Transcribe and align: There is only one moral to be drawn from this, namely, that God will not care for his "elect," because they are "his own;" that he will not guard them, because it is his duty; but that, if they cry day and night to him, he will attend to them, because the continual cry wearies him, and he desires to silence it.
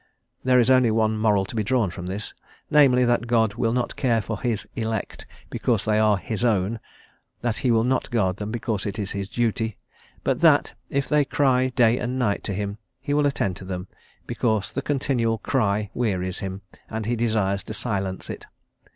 There 0.43 0.59
is 0.59 0.71
only 0.71 0.89
one 0.89 1.15
moral 1.15 1.45
to 1.45 1.55
be 1.55 1.63
drawn 1.63 1.91
from 1.91 2.07
this, 2.07 2.33
namely, 2.71 3.05
that 3.05 3.27
God 3.27 3.53
will 3.53 3.71
not 3.71 3.95
care 3.95 4.19
for 4.19 4.41
his 4.41 4.67
"elect," 4.75 5.27
because 5.51 5.85
they 5.85 5.99
are 5.99 6.17
"his 6.17 6.43
own;" 6.43 6.79
that 7.41 7.57
he 7.57 7.69
will 7.69 7.83
not 7.83 8.09
guard 8.09 8.37
them, 8.37 8.51
because 8.51 8.87
it 8.87 8.97
is 8.97 9.11
his 9.11 9.29
duty; 9.29 9.77
but 10.23 10.39
that, 10.39 10.73
if 10.89 11.07
they 11.07 11.23
cry 11.23 11.69
day 11.69 11.99
and 11.99 12.17
night 12.17 12.43
to 12.45 12.53
him, 12.55 12.79
he 12.99 13.13
will 13.13 13.27
attend 13.27 13.57
to 13.57 13.63
them, 13.65 13.87
because 14.25 14.73
the 14.73 14.81
continual 14.81 15.37
cry 15.37 15.91
wearies 15.93 16.39
him, 16.39 16.63
and 16.89 17.05
he 17.05 17.15
desires 17.15 17.61
to 17.61 17.73
silence 17.75 18.27
it. 18.27 18.47